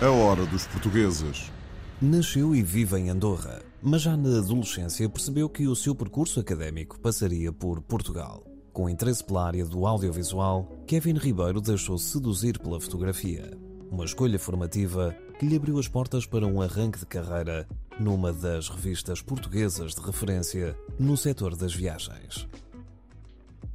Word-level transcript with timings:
A 0.00 0.10
hora 0.10 0.46
dos 0.46 0.66
portugueses. 0.66 1.52
Nasceu 2.00 2.54
e 2.54 2.62
vive 2.62 2.96
em 2.96 3.10
Andorra, 3.10 3.60
mas 3.82 4.00
já 4.00 4.16
na 4.16 4.38
adolescência 4.38 5.06
percebeu 5.06 5.50
que 5.50 5.68
o 5.68 5.76
seu 5.76 5.94
percurso 5.94 6.40
académico 6.40 6.98
passaria 6.98 7.52
por 7.52 7.82
Portugal. 7.82 8.42
Com 8.72 8.88
interesse 8.88 9.22
pela 9.22 9.46
área 9.46 9.66
do 9.66 9.86
audiovisual, 9.86 10.82
Kevin 10.86 11.18
Ribeiro 11.18 11.60
deixou-se 11.60 12.06
seduzir 12.06 12.58
pela 12.58 12.80
fotografia. 12.80 13.50
Uma 13.90 14.06
escolha 14.06 14.38
formativa 14.38 15.14
que 15.40 15.46
lhe 15.46 15.56
abriu 15.56 15.78
as 15.78 15.88
portas 15.88 16.26
para 16.26 16.46
um 16.46 16.60
arranque 16.60 16.98
de 16.98 17.06
carreira 17.06 17.66
numa 17.98 18.30
das 18.30 18.68
revistas 18.68 19.22
portuguesas 19.22 19.94
de 19.94 20.02
referência 20.02 20.76
no 20.98 21.16
setor 21.16 21.56
das 21.56 21.74
viagens. 21.74 22.46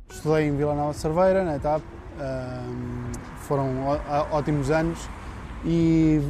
Estudei 0.08 0.46
em 0.46 0.56
Vila 0.56 0.76
Nova 0.76 0.92
de 0.92 1.00
Cerveira, 1.00 1.44
na 1.44 1.56
ETAP. 1.56 1.82
Foram 3.48 3.66
ótimos 4.32 4.70
anos 4.70 5.10
e 5.66 6.22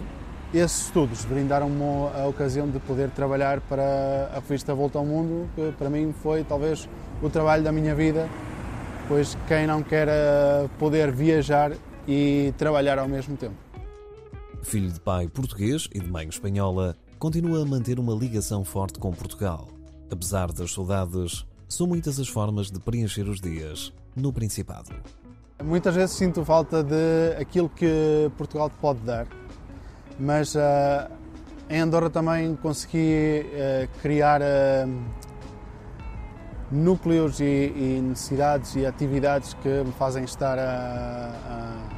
esses 0.54 0.86
estudos 0.86 1.26
brindaram-me 1.26 1.84
a 2.18 2.26
ocasião 2.28 2.70
de 2.70 2.80
poder 2.80 3.10
trabalhar 3.10 3.60
para 3.60 4.32
a 4.34 4.36
revista 4.36 4.74
Volta 4.74 5.00
ao 5.00 5.06
Mundo, 5.06 5.50
que 5.54 5.74
para 5.78 5.90
mim 5.90 6.16
foi 6.24 6.46
talvez 6.46 6.88
o 7.22 7.30
trabalho 7.30 7.62
da 7.62 7.74
minha 7.74 7.94
vida, 7.94 8.30
pois 9.10 9.38
quem 9.50 9.68
não 9.68 9.84
quer 9.84 10.08
poder 10.80 11.12
viajar 11.12 11.74
e 12.08 12.54
trabalhar 12.58 12.98
ao 12.98 13.10
mesmo 13.10 13.36
tempo. 13.36 13.65
Filho 14.66 14.92
de 14.92 15.00
pai 15.00 15.28
português 15.28 15.88
e 15.94 16.00
de 16.00 16.10
mãe 16.10 16.28
espanhola, 16.28 16.98
continua 17.20 17.62
a 17.62 17.66
manter 17.66 18.00
uma 18.00 18.16
ligação 18.16 18.66
forte 18.66 18.98
com 18.98 19.12
Portugal. 19.12 19.70
Apesar 20.12 20.52
das 20.52 20.74
saudades, 20.74 21.46
são 21.70 21.86
muitas 21.86 22.20
as 22.20 22.28
formas 22.28 22.72
de 22.72 22.80
preencher 22.80 23.30
os 23.30 23.40
dias 23.40 23.94
no 24.16 24.34
Principado. 24.34 24.90
Muitas 25.64 25.94
vezes 25.94 26.16
sinto 26.16 26.44
falta 26.44 26.84
de 26.84 27.40
aquilo 27.40 27.70
que 27.70 28.30
Portugal 28.38 28.72
te 28.72 28.78
pode 28.78 29.00
dar, 29.02 29.28
mas 30.20 30.56
ah, 30.56 31.12
em 31.70 31.82
Andorra 31.82 32.10
também 32.10 32.56
consegui 32.56 33.46
ah, 33.54 33.88
criar 34.02 34.42
ah, 34.42 34.88
núcleos 36.72 37.40
e, 37.40 37.44
e 37.44 38.02
necessidades 38.02 38.76
e 38.76 38.84
atividades 38.84 39.54
que 39.54 39.84
me 39.84 39.92
fazem 39.92 40.24
estar 40.24 40.58
ah, 40.58 41.32
ah, 41.46 41.95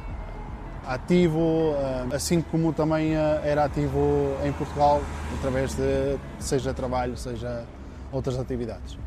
ativo, 0.88 1.74
ah, 1.76 2.08
assim 2.14 2.40
como 2.40 2.72
também 2.72 3.14
ah, 3.14 3.40
era 3.44 3.64
ativo 3.64 4.34
em 4.44 4.52
Portugal, 4.52 5.02
através 5.38 5.74
de 5.74 6.18
seja 6.40 6.72
trabalho, 6.72 7.16
seja 7.16 7.64
outras 8.10 8.38
atividades. 8.38 8.98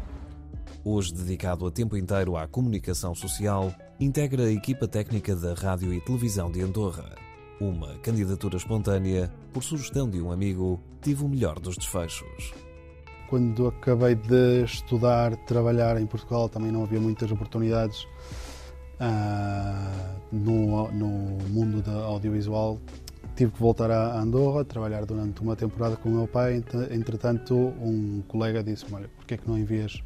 Hoje 0.84 1.14
dedicado 1.14 1.66
a 1.66 1.72
tempo 1.72 1.98
inteiro 1.98 2.38
à 2.38 2.48
comunicação 2.48 3.16
social, 3.16 3.74
integra 4.00 4.44
a 4.44 4.52
equipa 4.52 4.88
técnica 4.88 5.36
da 5.36 5.54
Rádio 5.54 5.94
e 5.94 6.00
Televisão 6.02 6.52
de 6.52 6.62
Andorra. 6.62 7.16
Uma 7.60 7.96
candidatura 8.00 8.58
espontânea, 8.58 9.32
por 9.54 9.64
sugestão 9.64 10.10
de 10.10 10.20
um 10.22 10.32
amigo, 10.32 10.80
tive 11.02 11.24
o 11.24 11.30
melhor 11.30 11.60
dos 11.60 11.78
desfechos. 11.78 12.54
Quando 13.30 13.68
acabei 13.68 14.16
de 14.16 14.64
estudar, 14.64 15.36
trabalhar 15.46 16.00
em 16.02 16.06
Portugal, 16.06 16.50
também 16.50 16.72
não 16.72 16.84
havia 16.84 17.00
muitas 17.00 17.32
oportunidades 17.32 18.08
ah, 19.02 20.16
no, 20.32 20.90
no 20.92 21.08
mundo 21.50 21.82
da 21.82 21.92
audiovisual. 21.92 22.80
Tive 23.36 23.52
que 23.52 23.60
voltar 23.60 23.90
a 23.90 24.20
Andorra, 24.20 24.64
trabalhar 24.64 25.06
durante 25.06 25.42
uma 25.42 25.56
temporada 25.56 25.96
com 25.96 26.10
o 26.10 26.12
meu 26.12 26.28
pai. 26.28 26.58
Ent- 26.58 26.92
Entretanto, 26.92 27.56
um 27.56 28.22
colega 28.28 28.64
disse-me: 28.64 28.94
Olha, 28.96 29.10
porquê 29.18 29.34
é 29.34 29.38
que 29.38 29.48
não 29.48 29.58
envias 29.58 30.02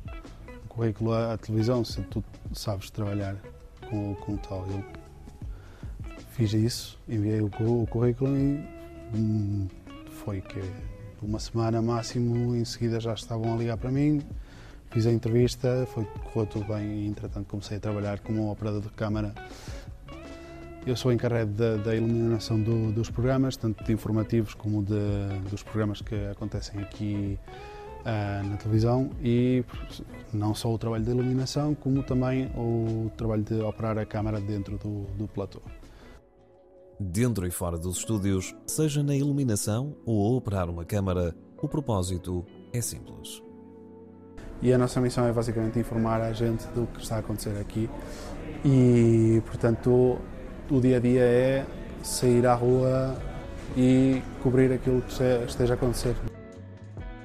um 0.64 0.68
currículo 0.68 1.12
à, 1.12 1.34
à 1.34 1.38
televisão 1.38 1.84
se 1.84 2.02
tu 2.04 2.23
sabes 2.54 2.90
trabalhar 2.90 3.36
com, 3.90 4.16
com 4.16 4.38
tal? 4.38 4.66
Eu 4.70 4.84
fiz 6.32 6.54
isso, 6.54 7.00
enviei 7.10 7.42
o, 7.42 7.48
o 7.48 7.88
currículo 7.88 8.38
e 8.38 8.64
hum, 9.16 9.67
foi 10.11 10.42
que 10.42 10.61
uma 11.22 11.39
semana 11.39 11.82
máximo, 11.82 12.55
em 12.55 12.64
seguida 12.64 13.00
já 13.00 13.14
estavam 13.14 13.54
a 13.54 13.58
ligar 13.58 13.78
para 13.78 13.89
mim, 13.92 14.22
fiz 14.95 15.06
a 15.08 15.11
entrevista, 15.11 15.86
foi, 15.94 16.06
correu 16.32 16.45
tudo 16.48 16.66
bem 16.73 17.02
e 17.04 17.08
entretanto 17.08 17.48
comecei 17.50 17.76
a 17.76 17.80
trabalhar 17.82 18.20
como 18.22 18.50
operador 18.50 18.80
de 18.82 18.88
câmara. 18.92 19.36
Eu 20.88 20.95
sou 20.95 21.11
encarregue 21.11 21.52
da, 21.52 21.76
da 21.76 21.94
iluminação 21.94 22.58
do- 22.61 22.94
dos 22.94 23.10
programas, 23.10 23.58
tanto 23.58 23.84
de 23.84 23.92
informativos 23.92 24.54
como 24.54 24.82
de- 24.82 24.95
dos 25.50 25.61
programas 25.64 26.02
que 26.02 26.16
acontecem 26.28 26.80
aqui 26.80 27.38
ah, 28.05 28.42
na 28.45 28.55
televisão 28.55 29.10
e 29.22 29.66
não 30.32 30.55
só 30.55 30.73
o 30.73 30.78
trabalho 30.78 31.04
de 31.04 31.10
iluminação, 31.11 31.76
como 31.76 32.02
também 32.02 32.45
o 32.55 33.11
trabalho 33.17 33.44
de 33.44 33.60
operar 33.61 33.98
a 33.98 34.05
câmara 34.05 34.39
dentro 34.39 34.78
do, 34.78 35.04
do 35.17 35.28
platô. 35.28 35.60
Dentro 36.98 37.45
e 37.45 37.52
fora 37.52 37.78
dos 37.78 37.98
estúdios, 37.98 38.55
seja 38.66 39.04
na 39.04 39.14
iluminação 39.14 39.94
ou 40.05 40.34
a 40.34 40.38
operar 40.38 40.70
uma 40.70 40.86
câmara, 40.86 41.36
o 41.61 41.67
propósito 41.67 42.45
é 42.72 42.80
simples. 42.80 43.42
E 44.61 44.73
a 44.73 44.77
nossa 44.77 44.99
missão 45.02 45.26
é 45.27 45.32
basicamente 45.32 45.77
informar 45.80 46.21
a 46.21 46.32
gente 46.33 46.66
do 46.70 46.88
que 46.88 47.02
está 47.02 47.17
a 47.17 47.20
acontecer 47.20 47.55
aqui 47.60 47.89
e, 48.64 49.42
portanto, 49.45 50.17
o 50.70 50.80
dia 50.82 50.98
a 50.98 50.99
dia 50.99 51.21
é 51.21 51.66
sair 52.02 52.45
à 52.48 52.55
rua 52.55 53.16
e 53.77 54.21
cobrir 54.42 54.71
aquilo 54.71 55.02
que 55.02 55.11
este- 55.11 55.45
esteja 55.48 55.73
a 55.73 55.76
acontecer. 55.76 56.16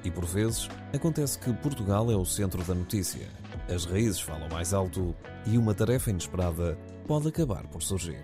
E 0.03 0.11
por 0.11 0.25
vezes, 0.25 0.67
acontece 0.93 1.37
que 1.39 1.51
Portugal 1.53 2.11
é 2.11 2.15
o 2.15 2.25
centro 2.25 2.63
da 2.63 2.73
notícia. 2.75 3.27
As 3.73 3.85
raízes 3.85 4.19
falam 4.19 4.49
mais 4.49 4.73
alto 4.73 5.15
e 5.47 5.57
uma 5.57 5.73
tarefa 5.73 6.09
inesperada 6.09 6.77
pode 7.07 7.27
acabar 7.27 7.63
por 7.67 7.81
surgir. 7.81 8.23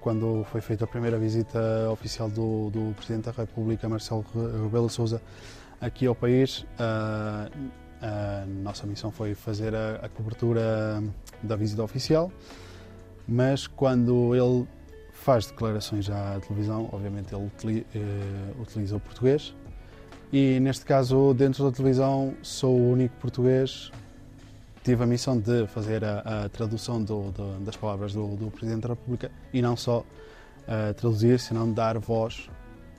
Quando 0.00 0.44
foi 0.50 0.60
feita 0.60 0.84
a 0.84 0.86
primeira 0.86 1.18
visita 1.18 1.90
oficial 1.90 2.30
do, 2.30 2.70
do 2.70 2.94
Presidente 2.94 3.24
da 3.26 3.32
República, 3.32 3.88
Marcelo 3.88 4.24
Re- 4.34 4.62
Rebelo 4.62 4.88
Sousa, 4.88 5.20
aqui 5.80 6.06
ao 6.06 6.14
país, 6.14 6.64
a, 6.78 7.48
a 8.02 8.44
nossa 8.46 8.86
missão 8.86 9.10
foi 9.10 9.34
fazer 9.34 9.74
a, 9.74 9.96
a 10.02 10.08
cobertura 10.08 11.02
da 11.42 11.56
visita 11.56 11.82
oficial, 11.82 12.30
mas 13.26 13.66
quando 13.66 14.34
ele 14.34 14.66
faz 15.12 15.46
declarações 15.46 16.08
à 16.10 16.38
televisão, 16.40 16.88
obviamente 16.92 17.34
ele 17.34 17.84
eh, 17.94 18.00
utiliza 18.60 18.96
o 18.96 19.00
português, 19.00 19.54
e 20.32 20.58
neste 20.60 20.84
caso, 20.84 21.32
dentro 21.34 21.64
da 21.64 21.72
televisão, 21.72 22.34
sou 22.42 22.76
o 22.76 22.90
único 22.92 23.14
português 23.16 23.90
tive 24.84 25.02
a 25.02 25.06
missão 25.06 25.36
de 25.36 25.66
fazer 25.66 26.04
a, 26.04 26.44
a 26.44 26.48
tradução 26.48 27.02
do- 27.02 27.32
do- 27.32 27.58
das 27.64 27.76
palavras 27.76 28.12
do, 28.12 28.36
do 28.36 28.52
Presidente 28.52 28.82
da 28.82 28.90
República 28.90 29.32
e 29.52 29.60
não 29.60 29.76
só 29.76 30.00
uh, 30.00 30.94
traduzir, 30.94 31.40
senão 31.40 31.72
dar 31.72 31.98
voz, 31.98 32.48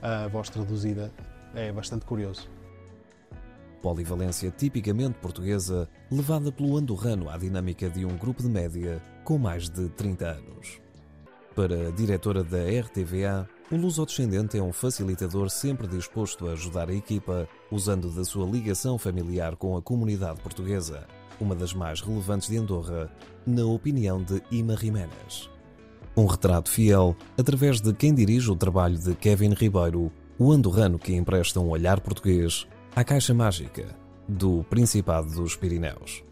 a 0.02 0.28
voz 0.28 0.50
traduzida. 0.50 1.10
É 1.54 1.72
bastante 1.72 2.04
curioso. 2.04 2.46
Polivalência 3.82 4.50
tipicamente 4.50 5.18
portuguesa, 5.18 5.88
levada 6.10 6.50
pelo 6.50 6.76
andorrano 6.76 7.30
à 7.30 7.36
dinâmica 7.36 7.88
de 7.88 8.04
um 8.04 8.16
grupo 8.16 8.42
de 8.42 8.48
média 8.48 9.02
com 9.24 9.38
mais 9.38 9.68
de 9.68 9.88
30 9.90 10.26
anos. 10.26 10.80
Para 11.54 11.88
a 11.88 11.90
diretora 11.90 12.42
da 12.42 12.58
RTVA, 12.58 13.48
o 13.70 13.76
luso-descendente 13.76 14.56
é 14.56 14.62
um 14.62 14.72
facilitador 14.72 15.50
sempre 15.50 15.86
disposto 15.86 16.48
a 16.48 16.52
ajudar 16.52 16.88
a 16.88 16.94
equipa, 16.94 17.48
usando 17.70 18.10
da 18.10 18.24
sua 18.24 18.46
ligação 18.46 18.96
familiar 18.96 19.56
com 19.56 19.76
a 19.76 19.82
comunidade 19.82 20.40
portuguesa, 20.40 21.06
uma 21.40 21.54
das 21.54 21.74
mais 21.74 22.00
relevantes 22.00 22.48
de 22.48 22.56
Andorra, 22.56 23.10
na 23.46 23.64
opinião 23.64 24.22
de 24.22 24.42
Ima 24.50 24.76
Jiménez. 24.76 25.50
Um 26.16 26.26
retrato 26.26 26.70
fiel 26.70 27.16
através 27.36 27.80
de 27.80 27.92
quem 27.92 28.14
dirige 28.14 28.50
o 28.50 28.56
trabalho 28.56 28.98
de 28.98 29.14
Kevin 29.14 29.54
Ribeiro, 29.54 30.10
o 30.38 30.50
andorrano 30.50 30.98
que 30.98 31.14
empresta 31.14 31.60
um 31.60 31.68
olhar 31.68 32.00
português 32.00 32.66
à 32.94 33.04
Caixa 33.04 33.32
Mágica 33.34 33.86
do 34.28 34.64
Principado 34.68 35.30
dos 35.30 35.56
Pirineus. 35.56 36.22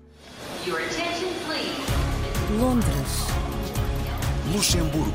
Londres, 2.58 3.26
Luxemburgo, 4.53 5.12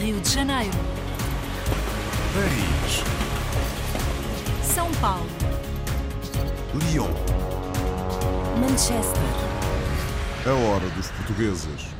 Rio 0.00 0.20
de 0.20 0.28
Janeiro, 0.28 0.78
Paris, 2.34 3.04
São 4.62 4.90
Paulo, 5.00 5.26
Lyon. 6.74 7.10
Manchester, 8.60 9.22
A 10.46 10.52
hora 10.52 10.88
dos 10.90 11.08
portugueses. 11.10 11.97